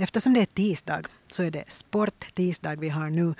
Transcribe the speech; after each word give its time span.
eftersom 0.00 0.34
det 0.34 0.40
är 0.40 0.46
tisdag 0.46 1.02
så 1.30 1.42
är 1.42 1.50
det 1.50 1.64
sporttisdag 1.68 2.76
vi 2.80 2.88
har 2.88 3.10
nu. 3.10 3.34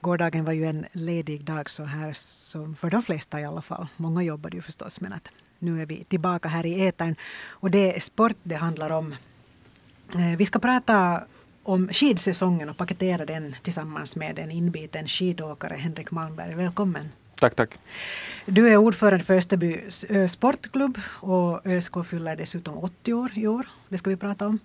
Gårdagen 0.00 0.44
var 0.44 0.52
ju 0.52 0.66
en 0.66 0.86
ledig 0.92 1.44
dag 1.44 1.70
så 1.70 1.84
här, 1.84 2.12
så 2.12 2.74
för 2.78 2.90
de 2.90 3.02
flesta 3.02 3.40
i 3.40 3.44
alla 3.44 3.62
fall. 3.62 3.86
Många 3.96 4.22
jobbade 4.22 4.56
ju 4.56 4.62
förstås 4.62 5.00
men 5.00 5.12
att 5.12 5.28
nu 5.58 5.82
är 5.82 5.86
vi 5.86 6.04
tillbaka 6.04 6.48
här 6.48 6.66
i 6.66 6.86
etern. 6.86 7.14
Och 7.48 7.70
det 7.70 7.96
är 7.96 8.00
sport 8.00 8.36
det 8.42 8.54
handlar 8.54 8.90
om. 8.90 9.14
Eh, 10.14 10.36
vi 10.36 10.44
ska 10.46 10.58
prata 10.58 11.22
om 11.62 11.88
skidsäsongen 11.88 12.68
och 12.68 12.76
paketera 12.76 13.24
den 13.24 13.56
tillsammans 13.62 14.16
med 14.16 14.38
en 14.38 14.50
inbiten 14.50 15.08
skidåkare, 15.08 15.74
Henrik 15.74 16.10
Malmberg. 16.10 16.54
Välkommen. 16.54 17.08
Tack, 17.40 17.54
tack. 17.54 17.70
Du 18.46 18.68
är 18.68 18.76
ordförande 18.76 19.24
för 19.24 19.34
Österby 19.34 19.80
sportklubb 20.28 21.00
och 21.06 21.66
ÖSK 21.66 22.04
fyller 22.04 22.36
dessutom 22.36 22.78
80 22.78 23.12
år 23.12 23.32
i 23.34 23.46
år. 23.46 23.66
Det 23.88 23.98
ska 23.98 24.10
vi 24.10 24.16
prata 24.16 24.46
om. 24.46 24.58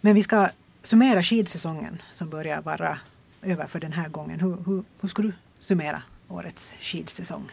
Men 0.00 0.14
vi 0.14 0.22
ska 0.22 0.48
summera 0.82 1.22
skidsäsongen 1.22 2.02
som 2.10 2.28
börjar 2.28 2.62
vara 2.62 2.98
över 3.42 3.66
för 3.66 3.80
den 3.80 3.92
här 3.92 4.08
gången. 4.08 4.40
Hur, 4.40 4.56
hur, 4.66 4.82
hur 5.00 5.08
skulle 5.08 5.28
du 5.28 5.34
summera 5.60 6.02
årets 6.28 6.72
skidsäsong? 6.80 7.50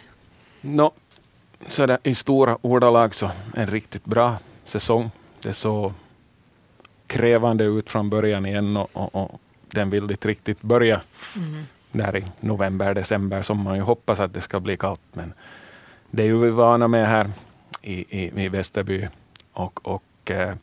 No, 0.62 0.92
så 1.68 1.86
det, 1.86 2.00
I 2.04 2.16
stora 2.16 2.58
ordalag 2.62 3.16
så 3.16 3.32
en 3.56 3.68
riktigt 3.68 4.06
bra 4.06 4.38
säsong. 4.66 5.12
Det 5.42 5.54
såg 5.54 5.94
krävande 7.08 7.64
ut 7.64 7.90
från 7.90 8.10
början 8.10 8.46
igen 8.46 8.78
och, 8.78 8.90
och, 8.94 9.16
och 9.16 9.42
den 9.72 9.90
vill 9.90 10.12
inte 10.12 10.28
riktigt 10.28 10.62
börja 10.62 11.02
mm. 11.36 11.64
där 11.92 12.18
i 12.18 12.26
november, 12.40 12.94
december 12.94 13.42
som 13.42 13.64
man 13.64 13.76
ju 13.76 13.82
hoppas 13.82 14.20
att 14.20 14.34
det 14.34 14.42
ska 14.42 14.60
bli 14.60 14.78
kallt. 14.78 15.02
Men 15.14 15.34
det 16.12 16.24
är 16.24 16.28
ju 16.28 16.38
vi 16.38 16.50
vana 16.50 16.88
med 16.88 17.08
här 17.08 17.32
i, 17.82 18.22
i, 18.24 18.44
i 18.44 18.50
Västerby 18.50 19.08
och, 19.54 19.88
och 19.88 20.32
eh, 20.32 20.56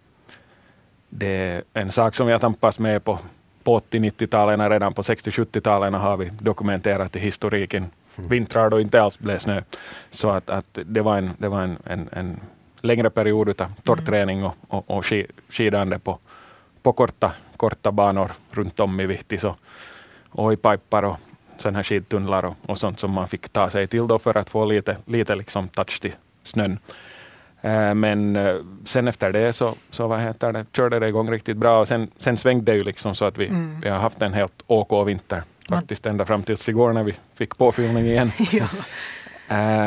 det 1.15 1.27
är 1.27 1.63
en 1.75 1.93
sak 1.93 2.15
som 2.15 2.27
vi 2.27 2.33
har 2.33 2.41
tampats 2.41 2.79
med 2.79 3.05
på, 3.05 3.19
på 3.63 3.79
80-90-talen, 3.79 4.71
redan 4.71 4.95
på 4.95 5.03
60-70-talen 5.03 5.95
har 5.95 6.17
vi 6.17 6.31
dokumenterat 6.41 7.17
i 7.17 7.19
historiken 7.19 7.91
mm. 8.19 8.31
vintrar 8.31 8.71
då 8.71 8.81
inte 8.81 9.03
alls 9.03 9.19
blev 9.19 9.39
snö. 9.39 9.63
Så 10.11 10.31
att, 10.31 10.51
att 10.51 10.79
det 10.87 11.01
var 11.01 11.19
en, 11.19 11.31
det 11.39 11.49
var 11.49 11.63
en, 11.63 11.77
en, 11.85 12.09
en 12.13 12.41
längre 12.81 13.11
period 13.11 13.61
av 13.61 13.73
torrträning 13.83 14.45
och, 14.45 14.55
och, 14.69 14.91
och 14.91 15.05
skidande 15.49 15.99
på, 15.99 16.19
på 16.83 16.93
korta, 16.93 17.33
korta 17.57 17.93
banor 17.93 18.31
runt 18.51 18.81
om 18.81 19.01
i 19.01 19.07
Vihtis 19.07 19.45
och, 19.45 19.57
och 20.31 20.53
i 20.53 20.57
pipar 20.57 21.03
och 21.03 21.17
sådana 21.59 21.79
här 21.79 21.83
skidtunnlar 21.83 22.45
och, 22.45 22.57
och 22.67 22.79
sånt 22.79 22.99
som 22.99 23.11
man 23.11 23.29
fick 23.29 23.49
ta 23.49 23.71
sig 23.71 23.87
till 23.87 24.07
då 24.07 24.19
för 24.19 24.37
att 24.37 24.51
få 24.51 24.65
lite, 24.65 24.97
lite 25.05 25.35
liksom 25.35 25.69
touch 25.69 26.01
till 26.01 26.15
snön. 26.43 26.79
Eh, 27.63 27.95
men 27.95 28.37
eh, 28.37 28.57
sen 28.85 29.09
efter 29.09 29.33
det 29.33 29.53
så, 29.53 29.75
så 29.91 30.07
vad 30.07 30.21
heter 30.21 30.53
det, 30.53 30.67
körde 30.73 30.99
det 30.99 31.09
igång 31.09 31.31
riktigt 31.31 31.57
bra 31.57 31.81
och 31.81 31.89
sen, 31.89 32.11
sen 32.19 32.37
svängde 32.37 32.73
det 32.73 32.79
ju 32.79 32.85
liksom 32.85 33.15
så 33.15 33.25
att 33.25 33.39
vi, 33.39 33.47
mm. 33.47 33.81
vi 33.81 33.89
har 33.89 33.99
haft 33.99 34.23
en 34.23 34.33
helt 34.33 34.63
OK 34.67 35.09
vinter 35.09 35.43
faktiskt 35.69 36.07
ända 36.07 36.25
fram 36.25 36.43
tills 36.43 36.69
igår 36.69 36.93
när 36.93 37.03
vi 37.03 37.15
fick 37.35 37.59
påfyllning 37.59 38.07
igen. 38.07 38.33
ja. 38.53 38.65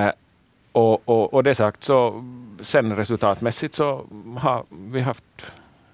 uh, 0.07 0.11
och, 0.71 1.09
och, 1.09 1.33
och 1.33 1.43
det 1.43 1.55
sagt 1.55 1.83
så 1.83 2.23
sen 2.61 2.95
resultatmässigt 2.95 3.75
så 3.75 4.05
har 4.37 4.63
vi 4.69 5.01
haft 5.01 5.51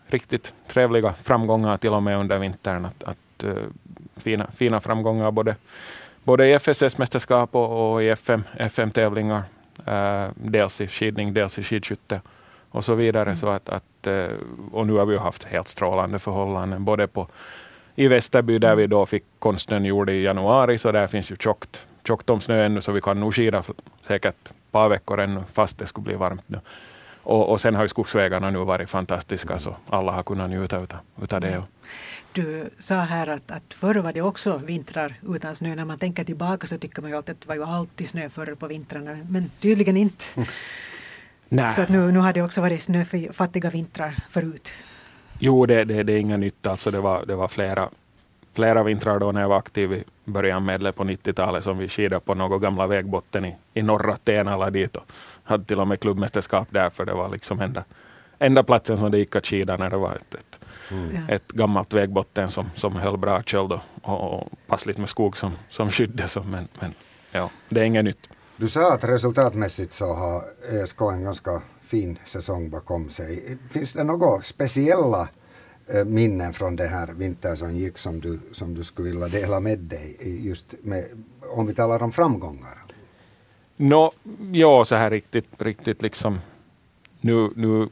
riktigt 0.08 0.54
trevliga 0.68 1.14
framgångar 1.24 1.78
till 1.78 1.94
och 1.94 2.04
med 2.04 2.18
under 2.18 2.40
vintern. 2.40 2.86
Att, 2.86 3.04
att 3.04 3.44
uh, 3.44 3.56
fina, 4.18 4.48
fina 4.56 4.82
framgångar 4.82 5.32
både, 5.32 5.56
både 6.24 6.48
i 6.48 6.54
FSS-mästerskap 6.60 7.56
och, 7.56 7.94
och 7.94 8.04
i 8.04 8.10
FM, 8.10 8.44
FM-tävlingar. 8.58 9.44
Uh, 9.88 10.30
dels 10.36 10.82
i 10.82 10.88
skidning, 10.88 11.34
dels 11.34 11.60
i 11.60 11.64
skidskytte 11.64 12.22
och 12.72 12.86
så 12.86 12.96
vidare. 12.96 13.24
Mm. 13.24 13.36
Så 13.36 13.50
att, 13.50 13.70
att, 13.70 14.08
uh, 14.08 14.28
och 14.72 14.88
nu 14.88 14.94
har 14.94 15.06
vi 15.06 15.18
haft 15.18 15.44
helt 15.44 15.68
strålande 15.68 16.20
förhållanden 16.20 16.86
både 16.86 17.08
på 17.08 17.28
i 17.96 18.08
Västerby 18.08 18.60
där 18.60 18.76
vi 18.76 18.88
då 18.88 19.06
fick 19.06 19.24
konsten 19.40 19.86
gjord 19.86 20.12
i 20.12 20.24
januari, 20.24 20.78
så 20.78 20.92
där 20.92 21.08
finns 21.08 21.32
ju 21.32 21.36
tjockt, 21.36 21.86
tjockt 22.08 22.30
om 22.30 22.42
snö 22.42 22.66
ännu, 22.66 22.82
så 22.82 22.92
vi 22.92 23.02
kan 23.02 23.20
nog 23.20 23.36
skida 23.36 23.64
säkert 24.02 24.36
ett 24.36 24.54
par 24.72 24.90
veckor 24.90 25.20
ännu, 25.20 25.44
fast 25.54 25.78
det 25.78 25.86
skulle 25.86 26.04
bli 26.04 26.16
varmt 26.16 26.44
nu. 26.48 26.60
Och, 27.24 27.50
och 27.50 27.62
sen 27.62 27.76
har 27.76 27.84
ju 27.84 27.88
skogsvägarna 27.88 28.50
nu 28.50 28.60
varit 28.60 28.90
fantastiska, 28.90 29.58
så 29.58 29.76
alla 29.90 30.12
har 30.12 30.24
kunnat 30.24 30.50
njuta 30.50 30.80
utav, 30.80 31.00
utav 31.22 31.42
det. 31.42 31.64
Du 32.34 32.70
sa 32.80 32.96
här 32.96 33.28
att, 33.28 33.52
att 33.52 33.74
förr 33.74 33.96
var 33.96 34.12
det 34.12 34.22
också 34.22 34.58
vintrar 34.58 35.14
utan 35.36 35.56
snö. 35.56 35.76
När 35.76 35.86
man 35.86 36.00
tänker 36.00 36.24
tillbaka 36.24 36.68
så 36.68 36.78
tycker 36.78 37.02
man 37.02 37.12
ju 37.12 37.18
alltid 37.18 37.34
att 37.34 37.42
det 37.42 37.48
var 37.48 37.56
ju 37.56 37.64
alltid 37.64 38.10
snö 38.10 38.30
förr 38.30 38.56
på 38.56 38.68
vintrarna, 38.68 39.18
men 39.30 39.52
tydligen 39.60 39.98
inte. 39.98 40.26
Nej. 41.50 41.74
Så 41.74 41.82
att 41.82 41.90
nu, 41.90 42.12
nu 42.12 42.20
har 42.20 42.34
det 42.34 42.42
också 42.42 42.62
varit 42.62 42.84
snöfattiga 42.84 43.70
vintrar 43.70 44.16
förut. 44.30 44.72
Jo, 45.40 45.66
det, 45.66 45.84
det, 45.84 46.04
det 46.04 46.14
är 46.14 46.18
inget 46.18 46.40
nytt. 46.40 46.68
Alltså 46.68 46.92
det, 46.92 47.00
var, 47.00 47.26
det 47.26 47.36
var 47.36 47.48
flera, 47.48 47.90
flera 48.54 48.84
vintrar 48.84 49.20
då 49.20 49.32
när 49.32 49.42
jag 49.42 49.50
var 49.50 49.58
aktiv 49.58 49.94
i 49.94 50.04
början 50.26 50.66
medle 50.66 50.92
på 50.92 51.04
90-talet 51.04 51.64
som 51.64 51.78
vi 51.78 51.90
skidade 51.90 52.20
på 52.20 52.36
någon 52.36 52.62
gamla 52.62 52.88
vägbotten 52.88 53.46
i, 53.46 53.56
i 53.74 53.82
norra 53.82 54.18
Tenala 54.18 54.70
dit 54.70 54.96
och 54.96 55.04
hade 55.44 55.64
till 55.64 55.80
och 55.80 55.88
med 55.88 56.00
klubbmästerskap 56.00 56.68
där 56.72 56.90
för 56.90 57.06
det 57.06 57.14
var 57.14 57.30
liksom 57.30 57.62
enda, 57.62 57.84
enda 58.42 58.64
platsen 58.64 58.98
som 58.98 59.12
det 59.12 59.18
gick 59.18 59.36
att 59.36 59.46
skida 59.46 59.78
när 59.78 59.90
det 59.90 59.98
var 59.98 60.16
ett, 60.16 60.36
ett, 60.36 60.60
mm. 60.92 61.30
ett 61.30 61.52
gammalt 61.52 61.94
vägbotten 61.94 62.52
som, 62.52 62.70
som 62.76 62.96
höll 62.96 63.18
bra 63.18 63.44
köld 63.44 63.72
och, 63.72 63.82
och, 64.04 64.50
passligt 64.68 64.98
med 64.98 65.10
skog 65.10 65.38
som, 65.38 65.52
som 65.70 65.92
skydde. 65.92 66.28
Så, 66.28 66.44
men, 66.44 66.68
men 66.80 66.94
ja, 67.32 67.50
det 67.70 67.82
är 67.82 67.84
inget 67.84 68.06
nytt. 68.06 68.28
Du 68.58 68.70
sa 68.70 68.94
att 68.94 69.04
resultatmässigt 69.04 69.92
så 69.92 70.14
har 70.14 70.44
ÖSK 70.72 71.02
en 71.02 71.24
ganska 71.24 71.62
fin 71.82 72.20
säsong 72.26 72.70
bakom 72.70 73.10
sig. 73.10 73.58
Finns 73.70 73.94
det 73.94 74.04
några 74.04 74.42
speciella 74.42 75.30
eh, 75.88 76.06
minnen 76.06 76.54
från 76.54 76.76
det 76.76 76.88
här 76.88 77.08
vintern 77.08 77.58
som 77.58 77.76
gick 77.76 77.98
som 77.98 78.20
du, 78.22 78.40
som 78.52 78.74
du 78.74 78.84
skulle 78.84 79.10
vilja 79.10 79.28
dela 79.28 79.60
med 79.60 79.80
dig 79.80 80.18
just 80.48 80.76
med, 80.82 81.06
om 81.56 81.68
vi 81.68 81.74
talar 81.74 82.04
om 82.04 82.12
framgångar? 82.12 82.86
No, 83.78 84.12
ja, 84.52 84.86
så 84.86 84.96
här 84.96 85.10
riktigt, 85.10 85.48
riktigt 85.58 86.02
liksom. 86.02 86.40
Nu, 87.22 87.50
nu 87.56 87.88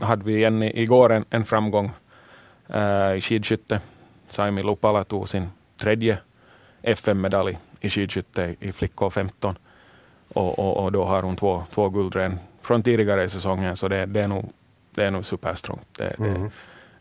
hade 0.00 0.24
vi 0.24 0.36
igen 0.36 0.62
igår 0.62 1.12
en, 1.12 1.24
en 1.30 1.44
framgång 1.44 1.90
uh, 2.74 3.16
i 3.16 3.20
skidskytte. 3.20 3.80
Saimi 4.28 4.62
Lupala 4.62 5.04
tog 5.04 5.28
sin 5.28 5.48
tredje 5.76 6.18
FM-medalj 6.82 7.58
i 7.80 7.90
skidskytte 7.90 8.54
i 8.60 8.72
flickor 8.72 9.10
15. 9.10 9.58
Och, 10.28 10.58
och, 10.58 10.84
och, 10.84 10.92
då 10.92 11.04
har 11.04 11.22
hon 11.22 11.36
två, 11.36 11.62
två 11.74 11.88
guldren 11.88 12.38
från 12.62 12.82
tidigare 12.82 13.24
i 13.24 13.28
säsongen, 13.28 13.76
så 13.76 13.88
det, 13.88 14.06
det, 14.06 14.20
är 14.20 14.28
nog, 14.28 14.52
det 14.94 15.04
är 15.04 15.10
nog 15.10 15.24
superstrångt. 15.24 15.86
Det, 15.98 16.18
mm. 16.18 16.42
det, 16.42 16.50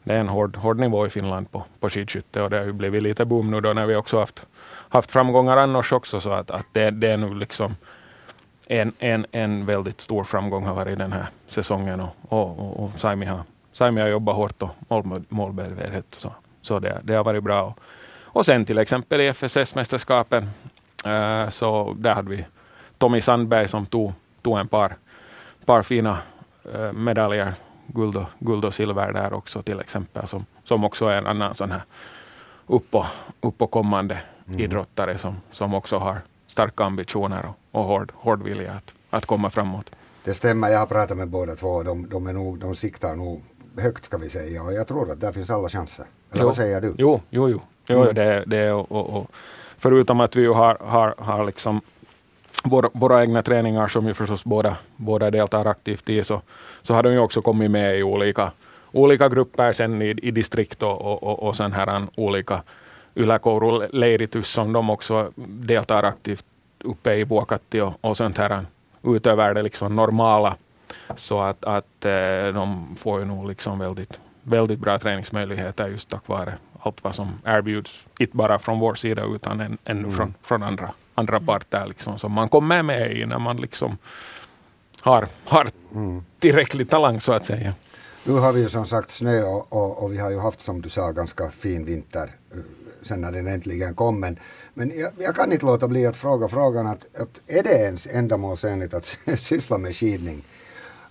det, 0.04 0.14
är 0.14 0.20
en 0.20 0.30
hård, 0.30 0.56
hård 0.56 0.80
nivå 0.80 1.06
i 1.06 1.10
Finland 1.10 1.52
på, 1.52 1.64
på 1.80 1.90
skidskytte 1.90 2.42
och 2.42 2.50
det 2.50 2.58
har 2.58 2.66
ju 2.66 2.74
blivit 2.74 3.04
lite 3.04 3.26
boom 3.26 3.52
nu 3.52 3.62
då 3.62 3.74
när 3.74 3.86
vi 3.86 3.96
också 3.96 4.20
haft, 4.20 4.48
haft 4.90 5.12
framgångar 5.12 5.58
annars 5.58 5.94
också, 5.94 6.20
så 6.20 6.32
att, 6.32 6.52
att 6.52 6.66
det, 6.72 6.92
det 6.92 7.12
är 7.12 7.18
nog 7.18 7.36
liksom 7.36 7.76
en, 8.72 8.94
en, 9.00 9.26
en 9.32 9.66
väldigt 9.66 10.02
stor 10.02 10.24
framgång 10.24 10.66
har 10.66 10.74
varit 10.74 10.98
den 10.98 11.14
här 11.14 11.28
säsongen 11.48 12.00
och, 12.00 12.16
och, 12.22 12.60
och, 12.60 12.84
och 12.84 12.92
Saimi, 12.98 13.26
har, 13.26 13.40
Saimi 13.74 14.02
har 14.02 14.08
jobbat 14.08 14.36
hårt 14.36 14.62
och 14.62 15.06
mål, 15.06 15.24
målmedvetet, 15.30 16.06
så, 16.10 16.32
så 16.62 16.80
det, 16.80 17.02
det 17.04 17.14
har 17.14 17.24
varit 17.24 17.44
bra. 17.44 17.64
Och, 17.64 17.80
och 18.22 18.46
sen 18.46 18.66
till 18.66 18.78
exempel 18.78 19.22
i 19.22 19.30
FSS-mästerskapen, 19.30 20.50
äh, 21.06 21.50
så 21.50 21.96
där 21.98 22.14
hade 22.14 22.30
vi 22.30 22.46
Tommy 22.98 23.22
Sandberg 23.22 23.68
som 23.68 23.86
tog, 23.86 24.14
tog 24.42 24.60
en 24.60 24.68
par 24.68 24.96
par 25.66 25.84
fina 25.84 26.18
äh, 26.74 26.94
medaljer, 26.94 27.54
guld 27.88 28.16
och, 28.16 28.30
guld 28.40 28.66
och 28.66 28.74
silver 28.74 29.14
där 29.14 29.34
också 29.34 29.62
till 29.62 29.80
exempel, 29.80 30.28
som, 30.28 30.46
som 30.64 30.84
också 30.84 31.06
är 31.06 31.18
en 31.18 31.28
annan 31.28 31.54
sån 31.54 31.72
här 31.72 31.84
uppå, 32.68 33.06
uppåkommande 33.42 34.22
mm. 34.48 34.60
idrottare 34.60 35.18
som, 35.18 35.42
som 35.52 35.74
också 35.74 35.98
har 35.98 36.22
starka 36.50 36.84
ambitioner 36.84 37.46
och, 37.46 37.80
och 37.80 37.88
hård, 37.88 38.12
hård 38.16 38.44
vilja 38.44 38.72
att, 38.74 38.94
att 39.10 39.26
komma 39.26 39.50
framåt. 39.50 39.90
Det 40.24 40.34
stämmer, 40.34 40.70
jag 40.70 40.80
har 40.80 40.86
pratat 40.86 41.18
med 41.18 41.30
båda 41.30 41.56
två. 41.56 41.84
De, 41.84 42.10
de, 42.10 42.28
är 42.28 42.34
nog, 42.34 42.60
de 42.60 42.76
siktar 42.76 43.16
nog 43.16 43.44
högt 43.78 44.06
ska 44.06 44.18
vi 44.18 44.30
säga 44.30 44.64
och 44.64 44.74
jag 44.74 44.88
tror 44.88 45.12
att 45.12 45.22
där 45.22 45.32
finns 45.32 45.50
alla 45.50 45.70
chanser. 45.70 46.06
Eller 46.32 46.42
jo. 46.42 46.48
vad 46.48 46.56
säger 46.56 46.82
du? 46.82 46.94
Jo, 46.98 47.22
jo, 47.30 47.50
jo. 47.50 47.62
jo 47.88 48.02
mm. 48.02 48.16
det, 48.16 48.44
det, 48.48 48.72
och, 48.72 48.92
och, 48.92 49.10
och, 49.10 49.32
förutom 49.78 50.20
att 50.20 50.36
vi 50.36 50.46
har, 50.46 50.78
har, 50.82 51.16
har 51.18 51.46
liksom 51.46 51.82
våra, 52.64 52.90
våra 52.94 53.22
egna 53.22 53.42
träningar 53.42 53.88
som 53.88 54.08
ju 54.08 54.14
förstås 54.14 54.44
båda, 54.44 54.78
båda 54.96 55.32
deltar 55.32 55.66
aktivt 55.66 56.10
i, 56.10 56.24
så, 56.24 56.42
så 56.82 56.94
har 56.94 57.04
de 57.04 57.12
ju 57.12 57.20
också 57.20 57.42
kommit 57.42 57.72
med 57.72 58.00
i 58.00 58.04
olika, 58.04 58.52
olika 58.92 59.30
grupper 59.30 59.74
sen 59.74 60.02
i, 60.02 60.10
i 60.10 60.32
distrikt 60.32 60.84
och, 60.84 61.02
och, 61.02 61.24
och, 61.24 61.44
och 61.44 61.56
sen 61.56 61.74
här 61.74 62.08
olika 62.16 62.62
yläkoululeiritus 63.20 64.48
som 64.48 64.74
de 64.74 64.90
också 64.90 65.32
deltar 65.46 66.04
aktivt 66.04 66.46
uppe 66.84 67.14
i 67.14 67.24
Vuokatti 67.24 67.82
och, 67.82 67.94
och 68.02 68.18
sånt 68.18 68.38
här 68.38 68.66
utöver 69.04 69.54
det 69.54 69.62
liksom 69.62 69.96
normala. 69.96 70.56
Så 71.16 71.42
att, 71.42 71.66
att 71.66 72.06
eh, 72.06 72.54
de 72.54 72.96
får 72.98 73.20
ju 73.20 73.26
nog 73.26 73.48
liksom 73.48 73.80
väldigt, 73.80 74.20
väldigt 74.44 74.80
bra 74.80 75.00
träningsmöjligheter 75.00 75.88
just 75.88 76.10
tack 76.10 76.28
vare 76.28 76.54
allt 76.80 77.04
vad 77.04 77.16
som 77.16 77.42
erbjuds, 77.46 78.04
inte 78.20 78.38
bara 78.38 78.60
från 78.60 78.80
vår 78.80 78.96
sida 78.96 79.24
utan 79.24 79.62
ännu 79.62 79.78
mm. 79.86 80.12
från, 80.12 80.34
från 80.42 80.64
andra 80.64 80.92
andra 81.20 81.40
parter 81.40 81.86
liksom, 81.88 82.20
som 82.20 82.32
man 82.32 82.50
kommer 82.50 82.84
med 82.84 83.12
i 83.18 83.26
när 83.26 83.40
man 83.40 83.58
liksom 83.58 83.98
har, 85.02 85.28
har 85.46 85.68
mm. 85.96 86.24
tillräcklig 86.40 86.90
talang 86.90 87.22
så 87.22 87.32
att 87.32 87.46
säga. 87.46 87.74
Nu 88.24 88.34
har 88.34 88.54
vi 88.54 88.62
ju 88.62 88.70
som 88.70 88.86
sagt 88.86 89.10
snö 89.10 89.44
och, 89.44 89.74
och, 89.74 90.04
och 90.04 90.14
vi 90.14 90.18
har 90.18 90.32
ju 90.32 90.40
haft 90.40 90.62
som 90.62 90.82
du 90.82 90.90
sa 90.90 91.12
ganska 91.12 91.52
fin 91.52 91.86
vinter 91.86 92.30
eh, 92.52 92.58
sen 93.02 93.22
när 93.22 93.32
den 93.32 93.48
äntligen 93.48 93.96
kom. 93.96 94.20
Men, 94.20 94.40
men 94.74 94.92
jag, 95.00 95.12
jag 95.18 95.36
kan 95.36 95.52
inte 95.52 95.66
låta 95.66 95.88
bli 95.88 96.06
att 96.06 96.18
fråga 96.18 96.48
frågan 96.48 96.88
att, 96.88 97.18
att 97.18 97.40
är 97.48 97.64
det 97.64 97.70
ens 97.70 98.08
ändamålsenligt 98.08 98.94
att 98.94 99.18
syssla 99.38 99.78
med 99.78 99.96
skidning 99.96 100.44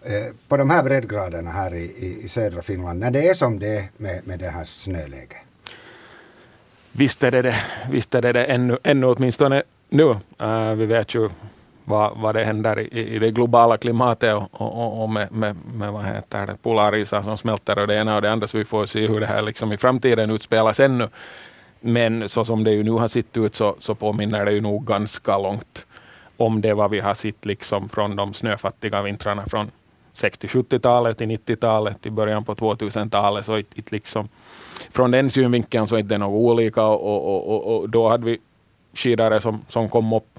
eh, 0.02 0.34
på 0.48 0.56
de 0.56 0.70
här 0.70 0.82
breddgraderna 0.82 1.50
här 1.50 1.74
i, 1.74 1.84
i, 1.84 2.24
i, 2.24 2.28
södra 2.28 2.62
Finland 2.62 3.00
när 3.00 3.10
det 3.10 3.28
är 3.28 3.34
som 3.34 3.58
det 3.58 3.78
är 3.78 3.84
med, 3.96 4.26
med 4.26 4.38
det 4.38 4.48
här 4.48 4.64
snöläget? 4.64 5.36
Visst 6.92 7.22
är 7.22 7.30
det 7.30 7.42
det, 7.42 7.54
visst 7.90 8.14
är 8.14 8.22
det, 8.22 8.32
det 8.32 8.44
ännu, 8.44 8.78
ännu 8.82 9.06
åtminstone 9.06 9.62
nu. 9.88 10.16
Uh, 10.42 10.74
vi 10.74 10.86
vet 10.86 11.14
ju 11.14 11.28
vad, 11.88 12.18
vad 12.18 12.34
det 12.34 12.44
händer 12.44 12.78
i, 12.78 13.14
i 13.14 13.18
det 13.18 13.30
globala 13.30 13.76
klimatet 13.76 14.34
och, 14.34 14.48
och, 14.52 15.02
och 15.02 15.10
med, 15.10 15.32
med, 15.32 15.56
med, 15.74 15.92
vad 15.92 16.04
heter 16.04 16.46
det, 16.46 16.56
polarisar 16.62 17.22
som 17.22 17.38
smälter 17.38 17.78
och 17.78 17.86
det 17.86 17.94
ena 17.94 18.16
och 18.16 18.22
det 18.22 18.32
andra. 18.32 18.46
Så 18.46 18.58
vi 18.58 18.64
får 18.64 18.86
se 18.86 19.06
hur 19.06 19.20
det 19.20 19.26
här 19.26 19.42
liksom 19.42 19.72
i 19.72 19.76
framtiden 19.76 20.30
utspelas 20.30 20.80
ännu. 20.80 21.08
Men 21.80 22.28
så 22.28 22.44
som 22.44 22.64
det 22.64 22.70
ju 22.70 22.82
nu 22.82 22.90
har 22.90 23.08
sett 23.08 23.36
ut 23.36 23.54
så, 23.54 23.76
så 23.78 23.94
påminner 23.94 24.44
det 24.44 24.52
ju 24.52 24.60
nog 24.60 24.86
ganska 24.86 25.38
långt 25.38 25.86
om 26.36 26.60
det 26.60 26.74
vad 26.74 26.90
vi 26.90 27.00
har 27.00 27.14
sett 27.14 27.46
liksom 27.46 27.88
från 27.88 28.16
de 28.16 28.34
snöfattiga 28.34 29.02
vintrarna 29.02 29.46
från 29.46 29.70
60-70-talet 30.14 31.18
till 31.18 31.28
90-talet, 31.28 32.02
till 32.02 32.12
början 32.12 32.44
på 32.44 32.54
2000-talet. 32.54 33.44
Så 33.44 33.58
it, 33.58 33.78
it 33.78 33.92
liksom, 33.92 34.28
från 34.90 35.10
den 35.10 35.30
synvinkeln 35.30 35.88
så 35.88 35.96
är 35.96 36.02
det 36.02 36.18
något 36.18 36.50
olika 36.50 36.84
och, 36.84 37.26
och, 37.26 37.48
och, 37.48 37.76
och, 37.76 37.88
då 37.88 38.08
hade 38.08 38.26
vi 38.26 38.38
skidare 38.94 39.40
som, 39.40 39.64
som 39.68 39.88
kom 39.88 40.12
upp 40.12 40.38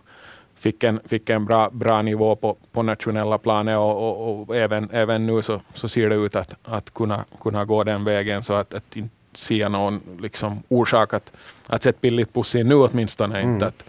fick 0.59 0.83
en, 0.83 0.99
fick 1.05 1.29
en 1.29 1.45
bra, 1.45 1.69
bra 1.69 2.01
nivå 2.01 2.35
på, 2.35 2.57
på 2.71 2.83
nationella 2.83 3.37
planet 3.37 3.77
och, 3.77 4.09
och, 4.09 4.41
och, 4.41 4.55
även, 4.55 4.89
även 4.91 5.25
nu 5.25 5.41
så, 5.41 5.61
så 5.73 5.89
ser 5.89 6.09
det 6.09 6.15
ut 6.15 6.35
att, 6.35 6.55
att 6.63 6.93
kunna, 6.93 7.25
kunna 7.41 7.65
gå 7.65 7.83
den 7.83 8.03
vägen 8.03 8.43
så 8.43 8.53
att, 8.53 8.73
att 8.73 8.95
inte 8.97 9.18
se 9.33 9.69
någon 9.69 10.01
liksom, 10.19 10.63
orsak 10.67 11.13
att, 11.13 11.31
att 11.67 11.83
sätta 11.83 11.97
billigt 12.01 12.33
pussy 12.33 12.63
nu 12.63 12.75
åtminstone 12.75 13.39
mm. 13.39 13.53
inte. 13.53 13.65
Att, 13.65 13.83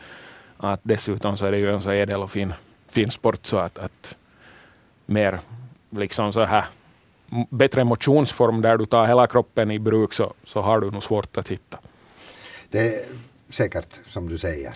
att 0.57 0.81
dessutom 0.83 1.37
så 1.37 1.47
är 1.47 1.51
det 1.53 1.59
ju 1.59 1.75
en 1.75 1.83
så 1.83 1.91
ädel 1.91 2.23
och 2.23 2.31
fin, 2.31 2.53
fin 2.89 3.11
sport 3.11 3.47
så 3.47 3.57
att, 3.57 3.79
att 3.79 4.15
mer 5.07 5.41
liksom 5.91 6.33
så 6.33 6.45
här 6.45 6.65
bättre 7.51 7.85
motionsform 7.85 8.61
där 8.61 8.79
du 8.79 8.87
tar 8.87 9.07
hela 9.07 9.27
kroppen 9.27 9.71
i 9.71 9.79
bruk 9.79 10.13
så, 10.13 10.35
så 10.45 10.61
har 10.61 10.81
du 10.81 10.91
nog 10.91 11.03
svårt 11.03 11.37
att 11.37 11.49
hitta. 11.49 11.79
Det 12.71 12.95
är 12.95 13.07
säkert 13.51 14.01
som 14.07 14.29
du 14.29 14.39
säger. 14.39 14.75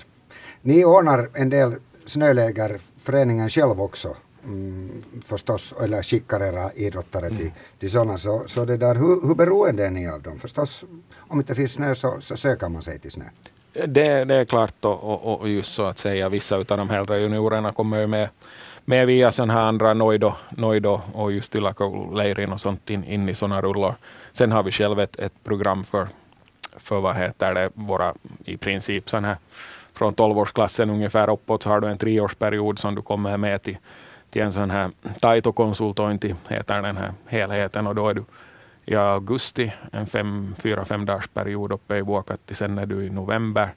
Ni 0.62 0.84
ordnar 0.84 1.30
en 1.34 1.50
del 1.50 1.74
snöläger, 2.04 2.80
föreningen 2.98 3.50
själv 3.50 3.80
också. 3.80 4.16
Mm, 4.44 5.02
förstås, 5.24 5.74
eller 5.82 6.02
skickar 6.02 6.40
era 6.40 6.72
idrottare 6.72 7.26
mm. 7.26 7.38
till, 7.38 7.52
till 7.78 7.90
sådana. 7.90 8.18
Så, 8.18 8.42
så 8.46 8.64
det 8.64 8.76
där, 8.76 8.94
hur, 8.94 9.28
hur 9.28 9.34
beroende 9.34 9.86
är 9.86 9.90
ni 9.90 10.08
av 10.08 10.22
dem? 10.22 10.38
Förstås, 10.38 10.84
om 11.18 11.38
det 11.38 11.42
inte 11.42 11.54
finns 11.54 11.72
snö 11.72 11.94
så, 11.94 12.16
så 12.20 12.36
söker 12.36 12.68
man 12.68 12.82
sig 12.82 12.98
till 12.98 13.10
snö. 13.10 13.24
Det, 13.72 14.24
det 14.24 14.34
är 14.34 14.44
klart 14.44 14.84
och, 14.84 15.04
och, 15.04 15.40
och, 15.40 15.48
just 15.48 15.74
så 15.74 15.84
att 15.84 15.98
säga, 15.98 16.28
vissa 16.28 16.56
av 16.56 16.64
de 16.64 16.90
äldre 16.90 17.20
juniorerna 17.20 17.72
kommer 17.72 18.00
ju 18.00 18.06
med, 18.06 18.28
med 18.84 19.06
via 19.06 19.32
sån 19.32 19.50
här 19.50 19.60
andra 19.60 19.94
Noido, 19.94 20.32
Noido 20.50 21.00
och 21.14 21.32
just 21.32 21.54
Ylako-leirin 21.54 22.52
och 22.52 22.60
sånt 22.60 22.90
in, 22.90 23.04
in 23.04 23.28
i 23.28 23.34
sådana 23.34 23.62
rullor. 23.62 23.94
Sen 24.32 24.52
har 24.52 24.62
vi 24.62 24.70
själv 24.70 25.00
ett, 25.00 25.18
ett 25.18 25.44
program 25.44 25.84
för, 25.84 26.08
för 26.76 27.00
vad 27.00 27.16
heter 27.16 27.54
det, 27.54 27.70
våra 27.74 28.14
i 28.44 28.56
princip 28.56 29.10
sån 29.10 29.24
här 29.24 29.36
från 29.94 30.14
12-årsklassen 30.14 30.90
ungefär 30.90 31.30
uppåt 31.30 31.62
så 31.62 31.70
har 31.70 31.80
du 31.80 31.88
en 31.88 31.98
treårsperiod 31.98 32.78
som 32.78 32.94
du 32.94 33.02
kommer 33.02 33.36
med 33.36 33.62
till, 33.62 33.76
till 34.34 34.42
en 34.42 34.52
sån 34.52 34.70
här 34.70 34.90
taitokonsultointi, 35.20 36.34
heter 36.48 36.82
den 36.82 36.96
här 36.96 37.12
helheten, 37.26 37.86
och 37.86 37.94
då 37.94 38.08
är 38.08 38.14
du 38.14 38.24
i 38.84 38.94
augusti 38.94 39.72
en 39.92 40.06
fem, 40.06 40.54
fyra, 40.58 40.84
fem 40.84 41.06
dagars 41.06 41.28
period 41.28 41.72
uppe 41.72 41.96
i 41.96 42.00
Vuokatti, 42.00 42.54
sen 42.54 42.78
är 42.78 42.86
du 42.86 43.04
i 43.04 43.10
november 43.10 43.68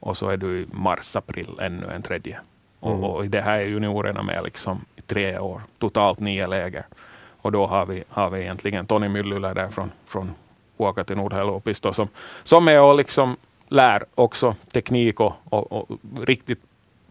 och 0.00 0.16
så 0.16 0.28
är 0.28 0.36
du 0.36 0.60
i 0.60 0.66
mars, 0.70 1.16
april 1.16 1.58
ännu 1.60 1.86
en 1.94 2.02
tredje. 2.02 2.40
Mm. 2.82 3.04
Och, 3.04 3.16
och 3.16 3.26
det 3.26 3.40
här 3.40 3.58
är 3.58 3.68
juniorerna 3.68 4.22
med 4.22 4.44
liksom 4.44 4.84
i 4.96 5.00
tre 5.00 5.38
år, 5.38 5.62
totalt 5.78 6.20
nio 6.20 6.46
läger. 6.46 6.86
Och 7.42 7.52
då 7.52 7.66
har 7.66 7.86
vi, 7.86 8.04
har 8.08 8.30
vi 8.30 8.40
egentligen 8.40 8.86
Toni 8.86 9.08
Myllylä 9.08 9.54
där 9.54 9.68
från, 9.68 9.92
från 10.06 10.34
Vuokatti 10.76 11.14
Nordhälopisto 11.14 11.92
som, 11.92 12.08
som 12.42 12.68
är 12.68 12.82
och 12.82 12.96
liksom 12.96 13.36
lär 13.68 14.04
också 14.14 14.54
teknik 14.72 15.20
och, 15.20 15.34
och, 15.44 15.72
och, 15.72 15.88
riktigt, 16.20 16.60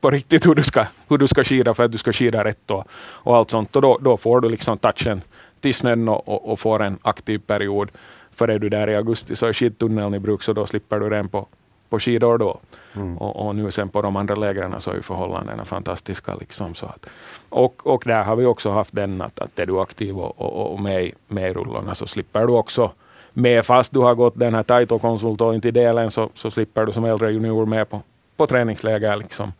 på 0.02 0.12
riktigt 0.12 0.46
hur 0.46 0.56
du, 0.56 0.64
ska, 0.64 0.86
hur 1.08 1.18
du 1.18 1.28
ska 1.28 1.44
skida 1.44 1.74
för 1.74 1.84
att 1.84 1.92
du 1.92 1.98
ska 1.98 2.14
skida 2.14 2.44
rätt 2.44 2.72
och, 2.72 2.88
och 2.94 3.38
allt 3.38 3.50
sånt. 3.50 3.76
Och 3.76 3.82
då, 3.82 3.98
då 4.02 4.18
får 4.18 4.42
du 4.42 4.50
liksom 4.50 4.78
touchen 4.78 5.22
till 5.60 5.74
snön 5.74 6.10
och, 6.10 6.30
och, 6.30 6.52
och 6.52 6.60
får 6.60 6.84
en 6.84 6.98
aktiv 7.02 7.40
period. 7.40 7.92
För 8.32 8.48
är 8.48 8.60
du 8.60 8.70
där 8.70 8.90
i 8.90 8.96
augusti 8.96 9.36
så 9.36 9.46
är 9.46 9.54
skidtunneln 9.54 10.14
i 10.14 10.20
bruk 10.20 10.44
så 10.44 10.54
då 10.54 10.66
slipper 10.66 11.00
du 11.00 11.10
den 11.10 11.30
på, 11.30 11.48
på 11.90 12.00
skidor 12.00 12.38
då. 12.38 12.60
Mm. 12.96 13.18
Och, 13.18 13.48
och, 13.48 13.56
nu 13.56 13.72
sen 13.72 13.90
på 13.90 14.02
de 14.02 14.16
andra 14.16 14.36
lägren 14.36 14.82
så 14.82 14.92
är 14.92 14.96
ju 14.96 15.02
förhållandena 15.02 15.66
fantastiska. 15.66 16.36
Liksom, 16.36 16.76
så 16.76 16.86
att, 16.86 17.06
och, 17.50 17.88
och 17.88 18.04
där 18.06 18.24
har 18.24 18.36
vi 18.36 18.46
också 18.46 18.70
haft 18.70 18.96
den 18.96 19.22
att, 19.22 19.40
att 19.40 19.60
är 19.60 19.66
du 19.66 19.80
aktiv 19.80 20.18
och, 20.18 20.42
och, 20.42 20.74
och 20.74 20.80
med, 20.80 21.12
med 21.28 21.50
i 21.50 21.54
rullorna 21.54 21.96
så 21.96 22.08
slipper 22.08 22.48
du 22.48 22.54
också 22.54 22.92
med 23.34 23.66
fast 23.66 23.94
du 23.94 24.00
har 24.00 24.16
gått 24.16 24.40
den 24.40 24.56
här 24.56 24.64
Taito-konsultointi-delen 24.64 26.10
så, 26.12 26.30
så 26.34 26.52
slipper 26.52 26.86
du 26.86 26.92
som 26.92 27.06
äldre 27.06 27.32
junior 27.32 27.66
med 27.66 27.90
på, 27.90 28.02
på 28.38 28.48
träningsläger 28.48 29.16
liksom. 29.16 29.54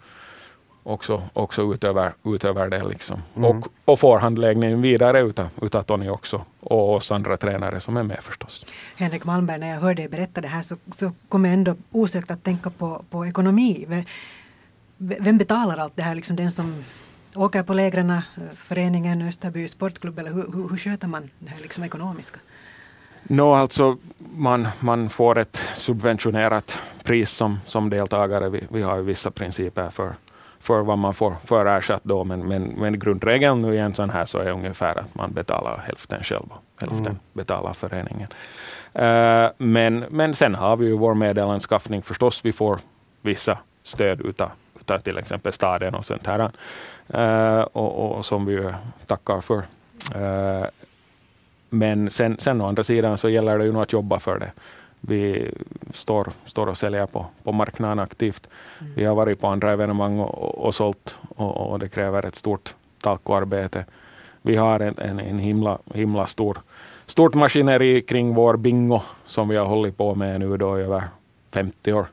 Också, 0.84 1.24
också 1.34 1.74
utöver, 1.74 2.14
utöver 2.24 2.70
det. 2.70 2.84
Liksom. 2.84 3.22
Mm. 3.36 3.50
Och, 3.50 3.68
och 3.86 4.00
får 4.00 4.20
handläggning 4.20 4.82
vidare 4.82 5.20
utav, 5.22 5.50
utav 5.62 5.82
Tony 5.82 6.10
också 6.10 6.46
och 6.60 6.96
oss 6.96 7.12
andra 7.12 7.38
tränare 7.38 7.80
som 7.80 7.98
är 7.98 8.04
med 8.04 8.20
förstås. 8.22 8.66
Henrik 8.96 9.26
Malmberg, 9.26 9.60
när 9.60 9.70
jag 9.70 9.80
hörde 9.80 10.02
dig 10.02 10.10
berätta 10.10 10.42
det 10.42 10.48
här 10.48 10.62
så, 10.62 10.76
så 10.96 11.12
kom 11.30 11.46
jag 11.46 11.54
ändå 11.54 11.76
osökt 11.92 12.32
att 12.32 12.44
tänka 12.44 12.70
på, 12.70 13.04
på 13.10 13.26
ekonomi. 13.26 14.04
Vem 14.98 15.38
betalar 15.38 15.78
allt 15.78 15.96
det 15.96 16.04
här? 16.04 16.16
Liksom 16.16 16.36
den 16.36 16.52
som 16.52 16.84
åker 17.36 17.64
på 17.64 17.74
lägren, 17.74 18.22
föreningen 18.56 19.22
Österby 19.22 19.68
sportklubb 19.68 20.20
eller 20.20 20.32
hur, 20.32 20.52
hur, 20.54 20.70
hur 20.70 20.78
sköter 20.78 21.08
man 21.08 21.30
det 21.40 21.50
här 21.50 21.62
liksom 21.62 21.84
ekonomiska? 21.84 22.40
No, 23.24 23.54
alltså 23.54 23.98
man, 24.34 24.68
man 24.80 25.10
får 25.10 25.40
ett 25.40 25.60
subventionerat 25.76 26.80
pris 27.04 27.30
som, 27.30 27.60
som 27.66 27.90
deltagare. 27.90 28.50
Vi, 28.50 28.64
vi 28.70 28.82
har 28.82 28.98
ju 28.98 29.04
vissa 29.04 29.32
principer 29.32 29.90
för, 29.90 30.16
för 30.62 30.82
vad 30.82 30.98
man 30.98 31.14
får 31.14 31.36
för 31.46 31.66
ersatt 31.66 32.02
då, 32.04 32.24
men, 32.24 32.48
men, 32.48 32.64
men 32.64 33.00
grundregeln 33.00 33.62
nu 33.62 33.76
i 33.76 33.78
en 33.78 33.96
sån 33.96 34.10
här 34.10 34.26
så 34.26 34.40
är 34.40 34.52
ungefär 34.52 35.00
att 35.00 35.16
man 35.16 35.34
betalar 35.34 35.84
hälften 35.88 36.24
själv 36.24 36.46
och 36.50 36.82
hälften 36.82 37.06
mm. 37.06 37.20
betalar 37.34 37.74
föreningen. 37.74 38.28
Uh, 39.00 39.50
men, 39.58 40.06
men 40.10 40.36
sen 40.36 40.56
har 40.56 40.78
vi 40.78 40.86
ju 40.86 40.98
vår 40.98 41.14
medelanskaffning 41.14 42.02
förstås. 42.02 42.46
Vi 42.46 42.54
får 42.54 42.80
vissa 43.22 43.58
stöd 43.84 44.22
utav, 44.22 44.52
utav 44.80 45.00
till 45.00 45.18
exempel 45.18 45.54
staden 45.54 45.96
och 45.96 46.06
sånt 46.06 46.28
här. 46.28 46.52
Uh, 47.14 47.62
och, 47.62 48.18
och, 48.18 48.26
som 48.26 48.46
vi 48.46 48.74
tackar 49.06 49.42
för. 49.42 49.58
Uh, 50.16 50.66
men 51.70 52.12
sen, 52.12 52.38
sen 52.40 52.62
å 52.62 52.68
andra 52.68 52.84
sidan 52.84 53.18
så 53.18 53.30
gäller 53.30 53.58
det 53.58 53.66
ju 53.66 53.72
nog 53.72 53.82
att 53.82 53.94
jobba 53.94 54.20
för 54.20 54.40
det. 54.40 54.52
Vi 55.02 55.52
står, 55.94 56.32
står 56.46 56.68
och 56.68 56.78
säljer 56.78 57.06
på, 57.06 57.26
på 57.44 57.52
marknaden 57.52 58.00
aktivt. 58.00 58.48
Mm. 58.80 58.94
Vi 58.96 59.06
har 59.06 59.16
varit 59.16 59.40
på 59.40 59.48
andra 59.48 59.72
evenemang 59.72 60.20
och, 60.20 60.66
och, 60.66 60.76
sålt 60.76 61.18
och, 61.36 61.72
och, 61.72 61.80
det 61.80 61.90
kräver 61.90 62.26
ett 62.26 62.36
stort 62.36 62.76
talkoarbete. 63.04 63.86
Vi 64.42 64.56
har 64.56 64.80
en, 64.80 64.96
en, 64.98 65.20
en 65.20 65.40
himla, 65.40 65.78
himla 65.94 66.28
stor, 66.28 66.62
stort 67.06 67.34
maskineri 67.34 68.02
kring 68.02 68.34
vår 68.34 68.58
bingo 68.58 69.02
som 69.26 69.50
vi 69.50 69.58
har 69.58 69.66
hållit 69.66 69.98
på 69.98 70.16
med 70.16 70.40
nu 70.40 70.58
då 70.58 70.80
i 70.80 70.82
över 70.82 71.04
50 71.52 71.94
år. 71.94 72.08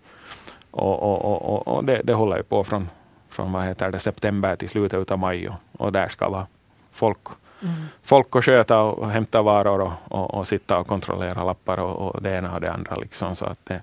Och, 0.70 1.68
och, 1.68 1.84
det, 1.84 2.02
det 2.04 2.14
håller 2.14 2.36
ju 2.36 2.42
på 2.42 2.64
från, 2.64 2.88
från 3.28 3.52
vad 3.52 3.64
heter 3.64 3.90
det, 3.90 3.98
september 3.98 4.56
till 4.56 4.68
slutet 4.68 5.10
av 5.10 5.18
maj 5.18 5.48
och, 5.48 5.54
och 5.78 5.92
där 5.92 6.08
ska 6.08 6.28
vara 6.28 6.46
folk 6.90 7.18
mm. 7.62 7.74
folk 8.02 8.36
att 8.36 8.44
sköta 8.44 8.80
och 8.80 9.10
hämta 9.10 9.42
varor 9.42 9.80
och, 9.80 9.92
och, 10.08 10.34
och, 10.34 10.46
sitta 10.46 10.78
och 10.78 10.86
kontrollera 10.86 11.44
lappar 11.44 11.78
och, 11.78 12.14
och 12.14 12.22
det 12.22 12.36
ena 12.36 12.54
och 12.54 12.60
det 12.60 12.72
andra. 12.72 12.96
Liksom. 12.96 13.36
Så 13.36 13.44
att 13.44 13.66
det, 13.66 13.82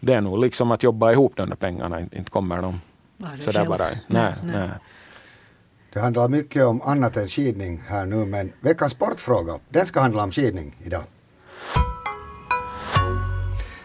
det 0.00 0.14
är 0.14 0.20
nog 0.20 0.38
liksom 0.38 0.70
att 0.70 0.82
jobba 0.82 1.12
ihop 1.12 1.32
de 1.36 1.48
där 1.48 1.56
pengarna, 1.56 2.00
inte, 2.00 2.18
inte 2.18 2.30
kommer 2.30 2.62
de 2.62 2.80
alltså 3.24 3.52
sådär 3.52 3.66
bara. 3.66 3.84
Nej, 3.88 3.98
nej. 4.06 4.34
nej. 4.42 4.70
Det 5.92 6.00
handlar 6.00 6.28
mycket 6.28 6.64
om 6.64 6.82
annat 6.82 7.16
än 7.16 7.28
skidning 7.28 7.82
här 7.86 8.06
nu, 8.06 8.26
men 8.26 8.52
veckans 8.60 8.92
sportfråga, 8.92 9.58
den 9.68 9.86
ska 9.86 10.00
handla 10.00 10.22
om 10.22 10.30
skidning 10.30 10.76
idag. 10.84 11.02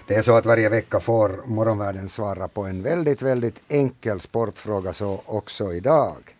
Det 0.07 0.15
är 0.15 0.21
så 0.21 0.37
att 0.37 0.45
varje 0.45 0.69
vecka 0.69 0.99
får 0.99 1.41
morgonvärlden 1.45 2.09
svara 2.09 2.47
på 2.47 2.65
en 2.65 2.83
väldigt, 2.83 3.21
väldigt 3.21 3.61
enkel 3.67 4.19
sportfråga, 4.19 4.93
så 4.93 5.21
också 5.25 5.73
idag. 5.73 6.36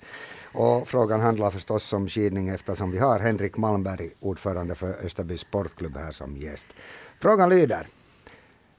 Och 0.58 0.88
frågan 0.88 1.20
handlar 1.22 1.52
förstås 1.52 1.94
om 1.94 2.08
skidning 2.08 2.50
eftersom 2.50 2.92
vi 2.92 2.98
har 2.98 3.20
Henrik 3.20 3.58
Malmberg, 3.58 4.10
ordförande 4.20 4.76
för 4.76 5.06
Österby 5.06 5.38
Sportklubb 5.38 5.98
här 5.98 6.12
som 6.12 6.38
gäst. 6.38 6.68
Frågan 7.20 7.50
lyder. 7.50 7.88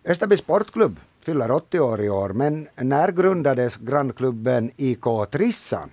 Österby 0.04 0.36
Sportklubb 0.36 1.00
fyller 1.20 1.50
80 1.50 1.80
år 1.80 2.00
i 2.00 2.10
år, 2.10 2.28
men 2.28 2.68
när 2.76 3.12
grundades 3.12 3.76
grannklubben 3.76 4.70
IK 4.76 5.04
Trissan? 5.30 5.90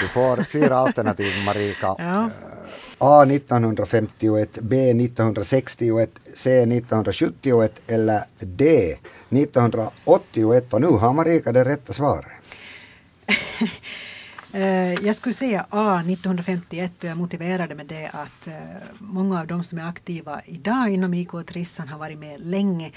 Du 0.00 0.08
får 0.08 0.44
fyra 0.44 0.76
alternativ, 0.76 1.32
Marika. 1.46 1.86
Ja. 1.98 2.30
A 2.98 3.22
1951, 3.22 4.58
B 4.62 4.90
1961, 4.90 6.10
C 6.34 6.50
1971 6.62 7.72
eller 7.86 8.24
D 8.38 8.96
1981 9.28 10.72
och 10.72 10.80
nu 10.80 10.86
har 10.86 11.12
Marika 11.12 11.52
det 11.52 11.64
rätta 11.64 11.92
svaret. 11.92 12.32
Eh, 14.52 14.94
jag 15.06 15.16
skulle 15.16 15.34
säga 15.34 15.66
A 15.70 16.00
1951 16.00 16.92
och 16.98 17.04
jag 17.04 17.16
motiverade 17.16 17.74
med 17.74 17.86
det 17.86 18.10
att 18.12 18.46
eh, 18.46 18.54
många 18.98 19.40
av 19.40 19.46
de 19.46 19.64
som 19.64 19.78
är 19.78 19.88
aktiva 19.88 20.40
idag 20.44 20.88
inom 20.88 21.14
IK 21.14 21.34
och 21.34 21.46
Trissan 21.46 21.88
har 21.88 21.98
varit 21.98 22.18
med 22.18 22.40
länge. 22.40 22.92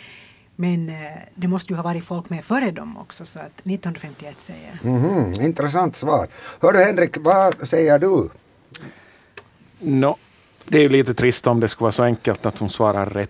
Men 0.56 0.90
eh, 0.90 0.96
det 1.36 1.48
måste 1.48 1.74
ju 1.74 1.78
ha 1.78 1.84
varit 1.84 2.06
folk 2.06 2.30
med 2.30 2.46
före 2.46 2.72
dem 2.72 2.98
också 2.98 3.26
så 3.26 3.40
att 3.40 3.46
1951 3.46 4.38
säger 4.44 4.80
jag. 4.82 4.92
Mm 4.92 5.04
-hmm, 5.04 5.46
intressant 5.46 5.96
svar. 5.96 6.28
Hör 6.62 6.74
du 6.74 6.80
Henrik, 6.80 7.18
vad 7.18 7.68
säger 7.68 8.00
du? 8.00 8.30
No, 9.80 10.18
det 10.68 10.78
är 10.78 10.82
ju 10.82 10.90
lite 10.90 11.14
trist 11.14 11.48
om 11.48 11.60
det 11.60 11.68
skulle 11.68 11.84
vara 11.84 11.92
så 11.92 12.04
enkelt 12.04 12.46
att 12.46 12.58
hon 12.58 12.70
svarar 12.70 13.06
rätt 13.06 13.30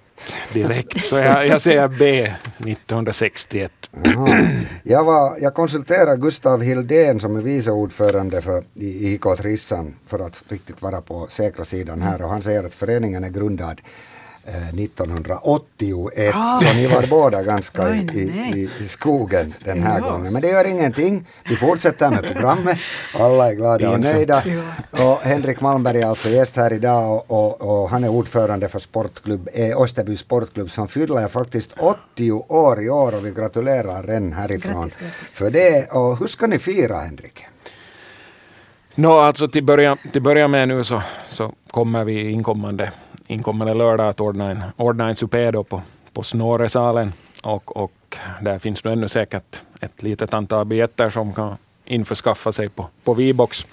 direkt. 0.53 1.05
Så 1.05 1.15
jag, 1.15 1.47
jag 1.47 1.61
säger 1.61 1.87
B, 1.87 2.33
1961. 2.57 3.71
Jag, 4.83 5.03
var, 5.03 5.37
jag 5.39 5.53
konsulterade 5.53 6.17
Gustav 6.17 6.61
Hildén 6.61 7.19
som 7.19 7.35
är 7.35 7.41
vice 7.41 7.71
ordförande 7.71 8.41
för 8.41 8.63
IK 8.75 9.23
Trissan 9.37 9.95
för 10.07 10.19
att 10.19 10.43
riktigt 10.47 10.81
vara 10.81 11.01
på 11.01 11.27
säkra 11.29 11.65
sidan 11.65 12.01
här 12.01 12.21
och 12.21 12.29
han 12.29 12.41
säger 12.41 12.63
att 12.63 12.73
föreningen 12.73 13.23
är 13.23 13.29
grundad 13.29 13.81
1981. 14.47 16.35
Ah. 16.35 16.59
Så 16.59 16.73
ni 16.73 16.87
var 16.87 17.07
båda 17.07 17.43
ganska 17.43 17.95
i, 17.95 17.99
i, 18.55 18.69
i, 18.83 18.87
skogen 18.87 19.53
den 19.63 19.83
här 19.83 19.99
ja. 19.99 20.09
gången. 20.09 20.33
Men 20.33 20.41
det 20.41 20.47
gör 20.47 20.67
ingenting. 20.67 21.27
Vi 21.49 21.55
fortsätter 21.55 22.09
med 22.09 22.23
programmet. 22.23 22.77
Alla 23.19 23.51
är 23.51 23.53
glada 23.53 23.89
och 23.89 23.99
nöjda. 23.99 24.43
Och 24.91 25.19
Henrik 25.21 25.61
Malmberg 25.61 26.01
är 26.01 26.05
alltså 26.05 26.29
gäst 26.29 26.55
här 26.55 26.73
idag 26.73 27.13
och, 27.13 27.31
och, 27.31 27.81
och 27.81 27.89
han 27.89 28.03
är 28.03 28.09
ordförande 28.09 28.67
för 28.67 28.79
sportklubb, 28.79 29.49
eh, 29.53 29.81
Österby 29.81 30.17
sportklubb 30.17 30.71
som 30.71 30.87
fyller 30.87 31.27
faktiskt 31.27 31.71
80 31.77 32.31
år 32.31 32.83
i 32.83 32.89
år 32.89 33.15
och 33.15 33.25
vi 33.25 33.31
gratulerar 33.31 34.03
Ren 34.03 34.33
härifrån 34.33 34.73
grattis, 34.73 34.97
grattis. 34.97 35.15
för 35.33 35.49
det. 35.49 35.91
Och 35.91 36.19
hur 36.19 36.27
ska 36.27 36.47
ni 36.47 36.59
fira 36.59 36.97
Henrik? 36.97 37.45
No, 38.95 39.07
alltså 39.07 39.47
till 39.47 39.63
början, 39.63 39.97
till 40.11 40.21
början 40.21 40.51
med 40.51 40.67
nu 40.67 40.83
så, 40.83 41.01
så 41.27 41.53
kommer 41.71 42.03
vi 42.03 42.29
inkommande 42.29 42.91
inkommande 43.27 43.73
lördag 43.73 44.07
att 44.07 44.19
ordna 44.19 44.51
en, 44.51 44.63
ordna 44.77 45.09
en 45.09 45.15
supé 45.15 45.51
då 45.51 45.63
på, 45.63 45.81
på 46.13 46.23
Snåresalen. 46.23 47.13
Och, 47.43 47.77
och 47.77 48.17
där 48.41 48.59
finns 48.59 48.83
nu 48.83 48.91
ännu 48.91 49.09
säkert 49.09 49.61
ett 49.79 50.03
litet 50.03 50.33
antal 50.33 50.65
biljetter 50.65 51.09
som 51.09 51.33
kan 51.33 51.55
införskaffa 51.85 52.51
sig 52.51 52.69
på, 52.69 52.87
på 53.03 53.13
Vibox. 53.13 53.65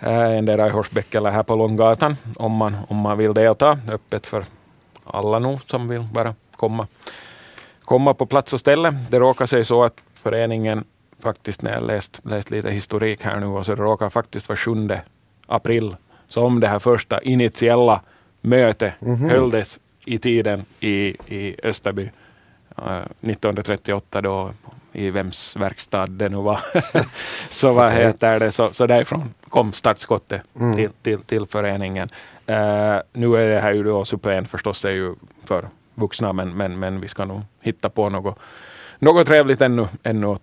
Äh, 0.00 0.22
eh, 0.22 0.38
endera 0.38 0.66
i 0.66 0.70
Horsbäck 0.70 1.14
eller 1.14 1.30
här 1.30 1.42
på 1.42 1.56
Långgatan 1.56 2.16
om 2.36 2.52
man, 2.52 2.76
om 2.88 2.96
man 2.96 3.18
vill 3.18 3.34
delta. 3.34 3.78
Öppet 3.88 4.26
för 4.26 4.44
alla 5.04 5.38
nu 5.38 5.58
som 5.66 5.88
vill 5.88 6.02
bara 6.02 6.34
komma, 6.56 6.86
komma 7.82 8.14
på 8.14 8.26
plats 8.26 8.52
och 8.52 8.60
ställe. 8.60 8.96
Det 9.10 9.18
råkar 9.18 9.46
sig 9.46 9.64
så 9.64 9.84
att 9.84 10.00
föreningen 10.14 10.84
faktiskt, 11.20 11.62
när 11.62 11.72
jag 11.72 11.86
läst, 11.86 12.20
läst 12.24 12.50
lite 12.50 12.70
historik 12.70 13.22
här 13.22 13.40
nu, 13.40 13.46
och 13.46 13.66
så 13.66 13.74
det 13.74 13.82
råkar 13.82 14.10
faktiskt 14.10 14.48
vara 14.48 14.56
7 14.56 14.88
april 15.46 15.96
som 16.28 16.60
det 16.60 16.68
här 16.68 16.78
första 16.78 17.22
initiella 17.22 18.00
möte 18.44 18.94
mm 19.00 19.16
-hmm. 19.16 19.30
hölls 19.30 19.80
i 20.04 20.18
tiden 20.18 20.64
i, 20.80 21.16
i 21.26 21.56
Österby 21.62 22.02
uh, 22.78 22.88
eh, 22.88 23.02
1938 23.20 24.20
då 24.20 24.50
i 24.92 25.10
vems 25.10 25.56
verkstad 25.56 26.06
det 26.06 26.28
nu 26.28 26.36
var. 26.36 26.60
så 27.50 27.72
vad 27.72 27.86
okay. 27.86 28.06
heter 28.06 28.38
det, 28.38 28.52
så, 28.52 28.70
så 28.72 28.86
därifrån 28.86 29.34
kom 29.48 29.72
startskottet 29.72 30.42
mm. 30.60 30.76
till, 30.76 30.90
till, 31.02 31.22
till 31.22 31.46
föreningen. 31.46 32.08
Uh, 32.48 33.00
nu 33.12 33.36
är 33.36 33.48
det 33.48 33.60
här 33.60 33.72
ju 33.72 33.82
då 33.82 34.04
supén 34.04 34.46
förstås 34.46 34.84
är 34.84 34.90
ju 34.90 35.14
för 35.44 35.68
vuxna 35.94 36.32
men, 36.32 36.56
men, 36.56 36.78
men 36.78 37.00
vi 37.00 37.08
ska 37.08 37.24
nog 37.24 37.40
hitta 37.60 37.88
på 37.88 38.10
något, 38.10 38.38
något 38.98 39.26
trevligt 39.26 39.60
ännu, 39.60 39.86
ännu 40.02 40.26
åt 40.26 40.42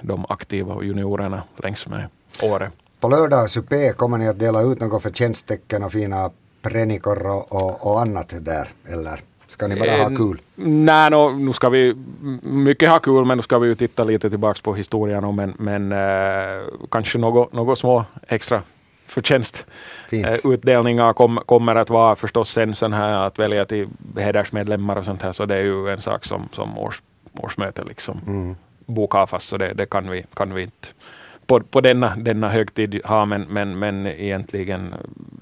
de 0.00 0.26
aktiva 0.28 0.74
och 0.74 0.84
juniorerna 0.84 1.42
längs 1.56 1.86
med 1.86 2.06
året. 2.42 2.72
På 3.00 3.08
lördag 3.08 3.50
supé 3.50 3.92
kommer 3.92 4.18
ni 4.18 4.28
att 4.28 4.38
dela 4.38 4.62
ut 4.62 4.80
något 4.80 5.02
förtjänsttecken 5.02 5.82
och 5.82 5.92
fina 5.92 6.30
prenikor 6.62 7.26
och, 7.26 7.52
och, 7.52 7.86
och, 7.86 8.00
annat 8.00 8.34
där, 8.40 8.68
eller 8.88 9.20
ska 9.46 9.66
ni 9.66 9.76
bara 9.76 9.96
ha 9.96 10.08
kul? 10.08 10.40
Nej, 10.54 11.10
no, 11.10 11.38
nu 11.38 11.52
ska 11.52 11.68
vi 11.68 11.94
mycket 12.42 12.90
ha 12.90 12.98
kul, 12.98 13.24
men 13.24 13.38
nu 13.38 13.42
ska 13.42 13.58
vi 13.58 13.68
ju 13.68 13.74
titta 13.74 14.04
lite 14.04 14.30
tillbaks 14.30 14.60
på 14.60 14.74
historien, 14.74 15.34
men, 15.34 15.54
men 15.58 15.92
eh, 15.92 16.64
kanske 16.90 17.18
något, 17.18 17.52
något 17.52 17.78
små 17.78 18.04
extra 18.28 18.62
förtjänst. 19.06 19.66
Eh, 20.10 21.12
kom, 21.12 21.40
kommer 21.46 21.74
att 21.74 21.90
vara 21.90 22.16
förstås 22.16 22.50
sen 22.50 22.74
sån 22.74 22.92
här 22.92 23.26
att 23.26 23.38
välja 23.38 23.64
till 23.64 23.88
hedersmedlemmar 24.16 24.96
och 24.96 25.04
sånt 25.04 25.22
här, 25.22 25.32
så 25.32 25.46
det 25.46 25.56
är 25.56 25.62
ju 25.62 25.88
en 25.88 26.00
sak 26.00 26.24
som, 26.24 26.48
som 26.52 26.78
års, 26.78 27.02
årsmöte 27.32 27.84
liksom 27.84 28.20
mm. 28.26 28.56
bokar 28.86 29.26
fast, 29.26 29.48
så 29.48 29.56
det, 29.56 29.72
det 29.74 29.86
kan, 29.86 30.10
vi, 30.10 30.24
kan 30.34 30.54
vi 30.54 30.62
inte 30.62 30.88
på, 31.48 31.60
på 31.60 31.80
denna, 31.80 32.16
denna 32.16 32.48
högtid 32.48 33.00
ha, 33.04 33.24
men, 33.24 33.42
men, 33.42 33.78
men 33.78 34.06
egentligen 34.06 34.94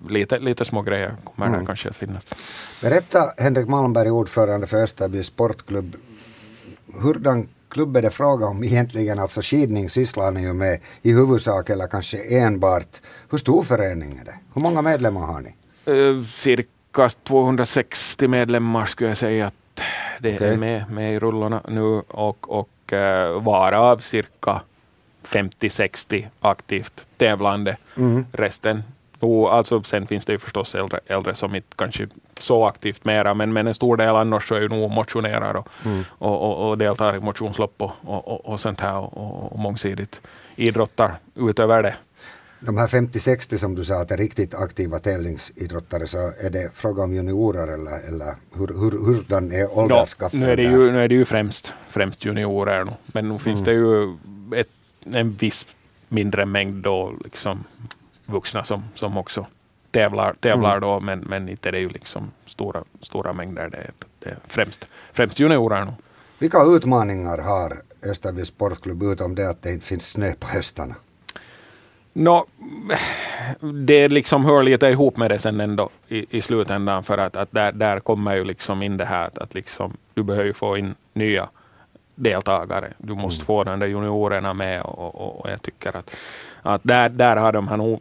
lite, 0.08 0.38
lite 0.38 0.64
små 0.64 0.82
grejer 0.82 1.14
kommer 1.25 1.46
mm. 1.46 1.60
det 1.60 1.66
kanske 1.66 1.88
att 1.88 1.96
finnas. 1.96 2.25
Berätta 2.82 3.32
Henrik 3.36 3.68
Malmberg, 3.68 4.10
ordförande 4.10 4.66
för 4.66 4.82
Österby 4.82 5.22
sportklubb. 5.22 5.96
Hurdan 7.02 7.48
klubb 7.68 7.96
är 7.96 8.02
det 8.02 8.10
fråga 8.10 8.46
om 8.46 8.64
egentligen? 8.64 9.18
Alltså 9.18 9.40
skidning 9.42 9.90
sysslar 9.90 10.30
ni 10.30 10.42
ju 10.42 10.52
med 10.52 10.80
i 11.02 11.12
huvudsak 11.12 11.70
eller 11.70 11.86
kanske 11.86 12.18
enbart. 12.38 13.00
Hur 13.30 13.38
stor 13.38 13.62
förening 13.62 14.18
är 14.18 14.25
det? 14.25 14.38
Hur 14.54 14.62
många 14.62 14.82
medlemmar 14.82 15.20
har 15.20 15.40
ni? 15.40 15.54
Uh, 15.92 16.25
cirka 16.25 17.08
260 17.22 18.28
medlemmar 18.28 18.86
skulle 18.86 19.10
jag 19.10 19.18
säga 19.18 19.46
att 19.46 19.54
det 20.20 20.34
okay. 20.34 20.48
är 20.48 20.56
med, 20.56 20.90
med 20.90 21.14
i 21.14 21.18
rullorna 21.18 21.60
nu 21.68 21.82
och, 22.08 22.58
och 22.58 22.92
uh, 22.92 23.42
varav 23.42 23.98
cirka 23.98 24.60
50-60 25.25 26.26
aktivt 26.40 27.06
tävlande. 27.16 27.76
Mm. 27.96 28.26
Resten 28.32 28.82
och 29.20 29.54
alltså, 29.54 29.82
sen 29.82 30.06
finns 30.06 30.25
det 30.25 30.32
ju 30.32 30.38
förstås 30.38 30.75
äldre, 30.75 31.00
äldre 31.06 31.35
som 31.35 31.54
inte 31.54 31.76
kanske 31.76 32.08
så 32.40 32.66
aktivt 32.66 33.04
mera, 33.04 33.35
men, 33.35 33.52
men 33.52 33.66
en 33.66 33.75
stor 33.75 33.96
del 33.96 34.16
annars 34.16 34.49
så 34.49 34.54
är 34.54 34.61
ju 34.61 34.68
nog 34.68 34.90
motionerar 34.90 35.54
och, 35.54 35.68
mm. 35.85 36.04
och, 36.08 36.42
och, 36.42 36.68
och, 36.68 36.78
deltar 36.78 37.16
i 37.16 37.20
motionslopp 37.20 37.75
och, 37.76 37.92
och, 38.04 38.46
och 38.46 38.61
sånt 38.61 38.80
här 38.80 38.96
och, 38.96 39.52
och 39.52 39.58
mångsidigt 39.58 40.20
idrottar 40.56 41.14
utöver 41.35 41.82
det. 41.82 41.94
De 42.61 42.78
här 42.78 42.87
50-60 42.87 43.56
som 43.56 43.75
du 43.75 43.85
sa 43.85 44.00
att 44.00 44.11
är 44.11 44.16
riktigt 44.16 44.54
aktiva 44.54 44.99
tävlingsidrottare, 44.99 46.06
så 46.06 46.18
är 46.18 46.50
det 46.50 46.70
fråga 46.75 47.02
om 47.02 47.14
juniorer 47.14 47.68
eller, 47.68 48.08
eller 48.08 48.35
hur, 48.54 48.66
hur, 48.66 49.06
hurdan 49.06 49.52
är 49.52 49.78
åldersskaffet? 49.78 50.40
Ja, 50.40 50.46
nu, 50.46 50.52
är 50.52 50.56
det 50.56 50.62
ju, 50.62 50.92
nu 50.92 51.02
är 51.02 51.08
det 51.08 51.14
ju 51.14 51.25
främst, 51.25 51.75
främst 51.88 52.25
juniorer, 52.25 52.85
nu. 52.85 52.90
men 53.06 53.28
nu 53.28 53.38
finns 53.38 53.61
mm. 53.61 53.64
det 53.64 53.73
ju 53.73 54.16
ett 54.61 54.68
en 55.14 55.32
viss 55.32 55.66
mindre 56.08 56.46
mängd 56.46 56.82
då 56.82 57.14
liksom 57.25 57.64
vuxna 58.26 58.64
som, 58.64 58.85
som 58.95 59.16
också 59.16 59.47
tävlar, 59.90 60.35
tävlar 60.40 60.76
mm. 60.76 60.80
då, 60.80 61.00
men, 61.00 61.18
men 61.18 61.49
inte 61.49 61.68
är 61.68 61.73
det 61.73 61.78
ju 61.78 61.88
liksom 61.88 62.30
stora, 62.45 62.85
stora 63.00 63.33
mängder. 63.33 63.68
Det 63.68 63.76
är, 63.76 63.90
det 64.18 64.30
är 64.30 64.38
främst, 64.47 64.87
främst 65.12 65.38
juniorer 65.38 65.85
nu. 65.85 65.92
Vilka 66.38 66.62
utmaningar 66.62 67.38
har 67.38 67.83
Österby 68.02 68.45
Sportklubb 68.45 69.02
utom 69.02 69.35
det 69.35 69.50
att 69.50 69.62
det 69.62 69.73
inte 69.73 69.87
finns 69.87 70.11
snö 70.11 70.33
på 70.33 70.47
höstarna? 70.47 70.95
No, 72.12 72.47
det 73.85 74.09
liksom 74.09 74.45
hör 74.45 74.62
lite 74.62 74.87
ihop 74.87 75.16
med 75.16 75.30
det 75.30 75.38
sen 75.38 75.61
ändå 75.61 75.88
i, 76.09 76.38
i 76.38 76.40
slutändan 76.42 77.04
för 77.04 77.18
att, 77.18 77.37
att 77.37 77.52
där, 77.52 77.73
där 77.73 78.00
kommer 78.00 78.37
ju 78.37 78.45
liksom 78.45 78.83
in 78.83 78.97
det 78.97 79.04
här 79.04 79.26
att, 79.26 79.38
att 79.38 79.54
liksom, 79.54 79.97
du 80.14 80.23
behöver 80.23 80.52
få 80.52 80.76
in 80.76 80.95
nya 81.12 81.49
deltagare. 82.14 82.92
Du 82.99 83.14
måste 83.14 83.38
mm. 83.38 83.47
få 83.47 83.64
de 83.64 83.78
där 83.78 83.87
juniorerna 83.87 84.54
med 84.54 84.83
och, 84.83 85.14
och, 85.14 85.40
och, 85.40 85.50
jag 85.50 85.62
tycker 85.62 85.97
att, 85.97 86.16
att 86.62 86.80
där, 86.85 87.09
där 87.09 87.37
har 87.37 87.52
de 87.52 87.68
här 87.68 87.76
nog 87.76 88.00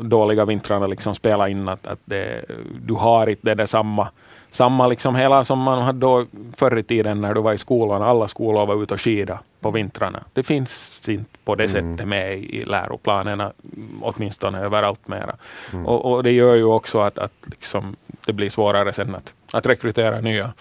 dåliga 0.00 0.44
vintrarna 0.44 0.86
liksom 0.86 1.14
spelat 1.14 1.48
in 1.48 1.68
att, 1.68 1.86
att 1.86 1.98
det, 2.04 2.44
du 2.86 2.94
har 2.94 3.26
inte 3.26 3.42
det 3.42 3.54
där 3.54 3.66
samma, 3.66 4.08
samma 4.50 4.86
liksom 4.86 5.16
hela 5.16 5.44
som 5.44 5.58
man 5.58 5.82
hade 5.82 5.98
då 5.98 6.26
förr 6.56 6.78
i 6.78 6.82
tiden 6.82 7.20
när 7.20 7.34
du 7.34 7.40
var 7.40 7.52
i 7.52 7.58
skolan. 7.58 8.02
Alla 8.02 8.28
skolor 8.28 8.66
var 8.66 8.82
ute 8.82 8.94
och 8.94 9.00
skida 9.00 9.40
på 9.60 9.70
vintrarna. 9.70 10.24
Det 10.32 10.42
finns 10.42 11.08
inte 11.08 11.30
på 11.44 11.54
det 11.54 11.64
mm. 11.64 11.96
sättet 11.96 12.08
med 12.08 12.38
i 12.38 12.64
läroplanerna, 12.64 13.52
åtminstone 14.00 14.60
överallt 14.60 15.08
mera. 15.08 15.36
Mm. 15.72 15.86
Och, 15.86 16.12
och, 16.12 16.22
det 16.22 16.32
gör 16.32 16.54
ju 16.54 16.64
också 16.64 17.00
att, 17.00 17.18
att 17.18 17.32
liksom, 17.46 17.96
det 18.26 18.32
blir 18.32 18.50
svårare 18.50 18.92
sen 18.92 19.14
att, 19.14 19.34
att 19.52 19.66
rekrytera 19.66 20.20
nya 20.20 20.52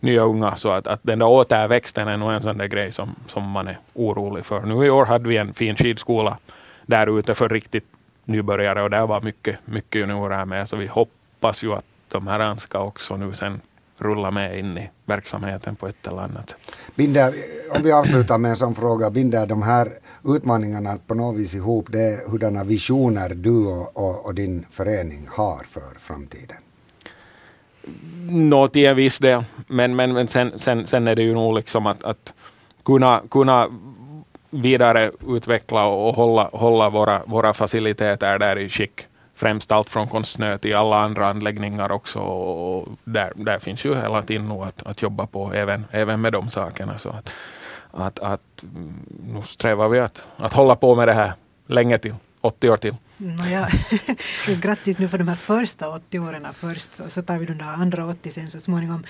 nya 0.00 0.22
unga. 0.22 0.56
Så 0.56 0.70
att, 0.70 0.86
att 0.86 1.00
den 1.02 1.18
där 1.18 1.26
återväxten 1.26 2.08
är 2.08 2.16
nog 2.16 2.32
en 2.32 2.42
sån 2.42 2.58
där 2.58 2.66
grej 2.66 2.92
som, 2.92 3.14
som 3.26 3.50
man 3.50 3.68
är 3.68 3.78
orolig 3.94 4.44
för. 4.46 4.60
Nu 4.60 4.86
i 4.86 4.90
år 4.90 5.04
hade 5.04 5.28
vi 5.28 5.36
en 5.36 5.54
fin 5.54 5.76
skidskola 5.76 6.38
där 6.86 7.18
ute 7.18 7.34
för 7.34 7.48
riktigt 7.48 7.84
nybörjare 8.28 8.82
och 8.82 8.90
där 8.90 9.06
var 9.06 9.20
mycket, 9.20 9.58
mycket 9.64 10.00
juniorer 10.00 10.44
med. 10.44 10.68
Så 10.68 10.76
vi 10.76 10.86
hoppas 10.86 11.64
ju 11.64 11.72
att 11.72 11.84
de 12.08 12.26
här 12.26 12.56
ska 12.56 12.80
också 12.80 13.16
nu 13.16 13.32
sen 13.32 13.60
rulla 13.98 14.30
med 14.30 14.58
in 14.58 14.78
i 14.78 14.90
verksamheten 15.04 15.76
på 15.76 15.88
ett 15.88 16.06
eller 16.06 16.22
annat 16.22 16.50
sätt. 16.50 16.76
Binder, 16.94 17.34
om 17.76 17.82
vi 17.82 17.92
avslutar 17.92 18.38
med 18.38 18.50
en 18.50 18.56
sån 18.56 18.74
fråga, 18.74 19.10
binder 19.10 19.46
de 19.46 19.62
här 19.62 19.92
utmaningarna 20.24 20.98
på 21.06 21.14
något 21.14 21.36
vis 21.36 21.54
ihop 21.54 21.86
det 21.92 22.20
hurdana 22.26 22.64
visioner 22.64 23.28
du 23.34 23.66
och, 23.66 23.96
och, 23.96 24.26
och 24.26 24.34
din 24.34 24.66
förening 24.70 25.28
har 25.30 25.64
för 25.64 25.98
framtiden? 25.98 26.56
Nå, 28.28 28.68
till 28.68 28.86
en 28.86 28.96
viss 28.96 29.18
del, 29.18 29.44
men, 29.66 29.96
men, 29.96 30.12
men 30.12 30.28
sen, 30.28 30.58
sen, 30.58 30.86
sen 30.86 31.08
är 31.08 31.16
det 31.16 31.22
ju 31.22 31.34
nog 31.34 31.54
liksom 31.54 31.86
att, 31.86 32.04
att 32.04 32.32
kunna, 32.84 33.22
kunna 33.30 33.68
vidareutveckla 34.50 35.84
och 35.84 36.14
hålla, 36.14 36.50
hålla 36.52 36.90
våra, 36.90 37.22
våra 37.26 37.54
faciliteter 37.54 38.38
där 38.38 38.58
i 38.58 38.68
skick. 38.68 39.06
Främst 39.34 39.72
allt 39.72 39.88
från 39.88 40.08
konstsnö 40.08 40.58
till 40.58 40.76
alla 40.76 40.96
andra 40.96 41.28
anläggningar 41.28 41.92
också. 41.92 42.18
Och 42.18 42.88
där, 43.04 43.32
där 43.36 43.58
finns 43.58 43.84
ju 43.84 43.94
hela 43.94 44.22
tiden 44.22 44.48
nog 44.48 44.62
att, 44.62 44.86
att 44.86 45.02
jobba 45.02 45.26
på 45.26 45.52
även, 45.54 45.86
även 45.90 46.20
med 46.20 46.32
de 46.32 46.50
sakerna. 46.50 46.98
Så 46.98 47.08
att, 47.08 47.30
att, 47.90 48.18
att 48.18 48.62
mm, 48.62 48.94
nu 49.34 49.42
strävar 49.42 49.88
vi 49.88 50.00
att, 50.00 50.26
att 50.36 50.52
hålla 50.52 50.76
på 50.76 50.94
med 50.94 51.08
det 51.08 51.12
här 51.12 51.32
länge 51.66 51.98
till, 51.98 52.14
80 52.40 52.70
år 52.70 52.76
till. 52.76 52.96
Mm, 53.20 53.52
ja. 53.52 53.68
Grattis 54.60 54.98
nu 54.98 55.08
för 55.08 55.18
de 55.18 55.28
här 55.28 55.36
första 55.36 55.88
80 55.88 56.18
åren 56.18 56.46
först, 56.54 56.94
så, 56.94 57.10
så 57.10 57.22
tar 57.22 57.38
vi 57.38 57.46
de 57.46 57.58
där 57.58 57.68
andra 57.68 58.06
80 58.06 58.30
sen 58.30 58.50
så 58.50 58.60
småningom. 58.60 59.04